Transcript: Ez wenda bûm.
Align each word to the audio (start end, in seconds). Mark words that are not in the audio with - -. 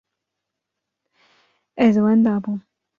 Ez 1.85 1.95
wenda 2.03 2.35
bûm. 2.43 2.59